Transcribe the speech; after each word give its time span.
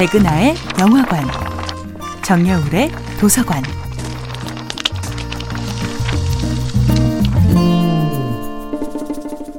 백은하의 0.00 0.54
영화관, 0.80 1.22
정여울의 2.22 2.90
도서관. 3.20 3.62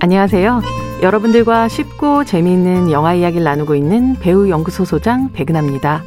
안녕하세요. 0.00 0.60
여러분들과 1.02 1.68
쉽고 1.68 2.24
재미있는 2.24 2.90
영화 2.90 3.14
이야기를 3.14 3.44
나누고 3.44 3.76
있는 3.76 4.16
배우 4.16 4.48
연구소 4.48 4.84
소장 4.84 5.30
백은하입니다. 5.30 6.02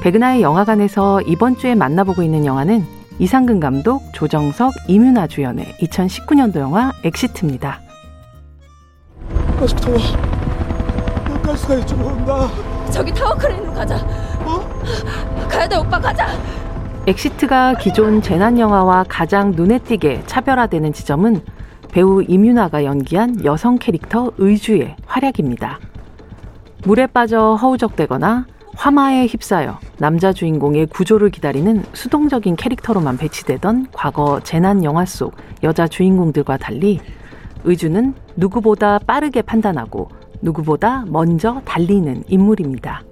백은하의 0.00 0.40
영화관에서 0.40 1.20
이번 1.26 1.58
주에 1.58 1.74
만나보고 1.74 2.22
있는 2.22 2.46
영화는 2.46 2.86
이상근 3.18 3.60
감독, 3.60 4.00
조정석, 4.14 4.72
이윤아 4.88 5.26
주연의 5.26 5.66
2019년도 5.82 6.56
영화 6.60 6.92
엑시트입니다. 7.04 7.82
가스 9.60 9.74
타워 9.74 9.98
가스가 11.42 11.74
이쪽으로 11.74 12.06
온다 12.16 12.77
저기 12.90 13.12
타워 13.12 13.34
크레인으로 13.34 13.72
가자. 13.72 13.96
어? 14.44 14.60
가야 15.48 15.68
돼 15.68 15.76
오빠 15.76 16.00
가자. 16.00 16.28
엑시트가 17.06 17.74
기존 17.74 18.20
재난 18.20 18.58
영화와 18.58 19.04
가장 19.08 19.52
눈에 19.52 19.78
띄게 19.78 20.24
차별화되는 20.26 20.92
지점은 20.92 21.40
배우 21.90 22.22
임윤아가 22.22 22.84
연기한 22.84 23.44
여성 23.44 23.78
캐릭터 23.78 24.30
의주의 24.36 24.94
활약입니다. 25.06 25.78
물에 26.84 27.06
빠져 27.06 27.54
허우적대거나 27.54 28.46
화마에 28.76 29.26
휩싸여 29.26 29.78
남자 29.98 30.32
주인공의 30.32 30.86
구조를 30.86 31.30
기다리는 31.30 31.82
수동적인 31.94 32.56
캐릭터로만 32.56 33.16
배치되던 33.16 33.88
과거 33.92 34.40
재난 34.44 34.84
영화 34.84 35.04
속 35.04 35.34
여자 35.64 35.88
주인공들과 35.88 36.58
달리 36.58 37.00
의주는 37.64 38.14
누구보다 38.36 39.00
빠르게 39.00 39.42
판단하고 39.42 40.08
누구보다 40.40 41.04
먼저 41.06 41.60
달리는 41.64 42.24
인물입니다. 42.28 43.02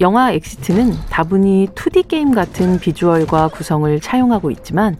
영화 0.00 0.32
엑시트는 0.32 0.92
다분히 1.10 1.68
2D 1.74 2.08
게임 2.08 2.32
같은 2.32 2.78
비주얼과 2.78 3.48
구성을 3.48 4.00
차용하고 4.00 4.50
있지만 4.50 4.96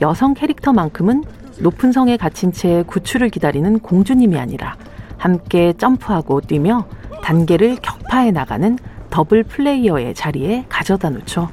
여성 0.00 0.34
캐릭터만큼은 0.34 1.24
높은 1.60 1.92
성에 1.92 2.16
갇힌 2.16 2.52
채 2.52 2.82
구출을 2.86 3.28
기다리는 3.28 3.78
공주님이 3.80 4.38
아니라 4.38 4.76
함께 5.18 5.74
점프하고 5.74 6.40
뛰며 6.40 6.86
단계를 7.22 7.76
격파해 7.76 8.30
나가는 8.30 8.78
더블 9.10 9.44
플레이어의 9.44 10.14
자리에 10.14 10.64
가져다 10.68 11.10
놓죠. 11.10 11.50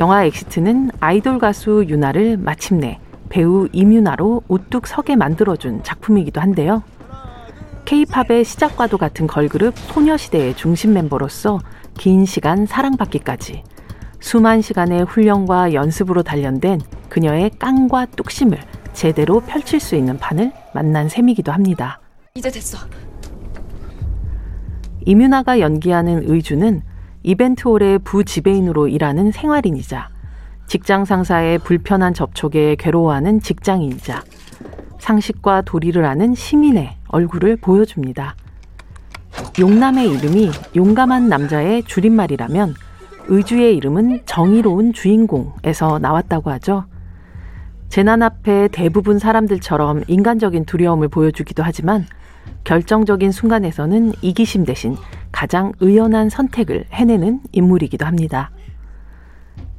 영화 0.00 0.24
엑시트는 0.24 0.90
아이돌 0.98 1.38
가수 1.38 1.84
윤아를 1.88 2.36
마침내 2.36 2.98
배우 3.28 3.68
임윤아로 3.72 4.42
우뚝 4.48 4.88
서게 4.88 5.14
만들어준 5.14 5.84
작품이기도 5.84 6.40
한데요. 6.40 6.82
케이팝의 7.84 8.44
시작과도 8.44 8.96
같은 8.96 9.26
걸그룹 9.26 9.76
소녀시대의 9.76 10.56
중심 10.56 10.94
멤버로서 10.94 11.58
긴 11.98 12.24
시간 12.24 12.66
사랑받기까지 12.66 13.62
수만 14.20 14.62
시간의 14.62 15.04
훈련과 15.04 15.74
연습으로 15.74 16.22
단련된 16.22 16.80
그녀의 17.10 17.50
깡과 17.58 18.06
뚝심을 18.06 18.58
제대로 18.94 19.40
펼칠 19.40 19.80
수 19.80 19.96
있는 19.96 20.16
판을 20.16 20.52
만난 20.72 21.08
셈이기도 21.08 21.52
합니다. 21.52 22.00
이제 22.34 22.50
됐어. 22.50 22.78
이윤아가 25.04 25.60
연기하는 25.60 26.22
의주는 26.26 26.82
이벤트홀의 27.22 27.98
부지배인으로 28.00 28.88
일하는 28.88 29.30
생활인이자 29.30 30.08
직장 30.66 31.04
상사의 31.04 31.58
불편한 31.58 32.14
접촉에 32.14 32.76
괴로워하는 32.76 33.40
직장인이자 33.40 34.24
상식과 34.98 35.62
도리를 35.62 36.02
아는 36.02 36.34
시민의 36.34 36.96
얼굴을 37.14 37.56
보여줍니다. 37.56 38.34
용남의 39.60 40.10
이름이 40.10 40.50
용감한 40.74 41.28
남자의 41.28 41.84
줄임말이라면 41.84 42.74
의주의 43.28 43.76
이름은 43.76 44.22
정의로운 44.26 44.92
주인공에서 44.92 46.00
나왔다고 46.00 46.50
하죠. 46.52 46.86
재난 47.88 48.22
앞에 48.22 48.68
대부분 48.72 49.20
사람들처럼 49.20 50.02
인간적인 50.08 50.64
두려움을 50.64 51.06
보여주기도 51.08 51.62
하지만 51.62 52.04
결정적인 52.64 53.30
순간에서는 53.30 54.12
이기심 54.20 54.64
대신 54.64 54.96
가장 55.30 55.72
의연한 55.78 56.28
선택을 56.30 56.86
해내는 56.92 57.40
인물이기도 57.52 58.04
합니다. 58.04 58.50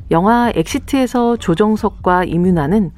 영화 0.09 0.51
엑시트에서 0.55 1.35
조정석과 1.35 2.23
임윤아는 2.23 2.91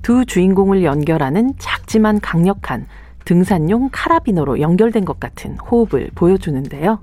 두 0.00 0.24
주인공을 0.24 0.82
연결하는 0.82 1.52
작지만 1.58 2.20
강력한 2.20 2.86
등산용 3.24 3.90
카라비너로 3.92 4.60
연결된 4.60 5.04
것 5.04 5.20
같은 5.20 5.56
호흡을 5.58 6.10
보여주는데요. 6.14 6.98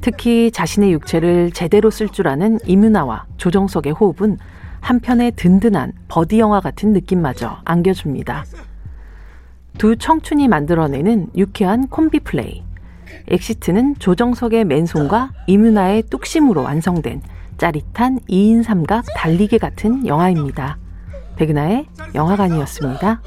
특히 0.00 0.50
자신의 0.50 0.92
육체를 0.92 1.50
제대로 1.52 1.90
쓸 1.90 2.08
줄 2.08 2.28
아는 2.28 2.58
임윤아와 2.64 3.26
조정석의 3.36 3.92
호흡은 3.92 4.38
한편의 4.80 5.32
든든한 5.32 5.92
버디 6.08 6.38
영화 6.38 6.60
같은 6.60 6.92
느낌마저 6.92 7.58
안겨줍니다. 7.64 8.44
두 9.76 9.96
청춘이 9.96 10.48
만들어내는 10.48 11.28
유쾌한 11.36 11.88
콤비 11.88 12.20
플레이. 12.20 12.62
엑시트는 13.28 13.96
조정석의 13.98 14.64
맨손과 14.64 15.32
임윤아의 15.46 16.04
뚝심으로 16.04 16.62
완성된 16.62 17.22
짜릿한 17.58 18.20
2인 18.28 18.62
삼각 18.62 19.04
달리기 19.16 19.58
같은 19.58 20.06
영화입니다. 20.06 20.78
백은하의 21.36 21.86
영화관이었습니다. 22.14 23.20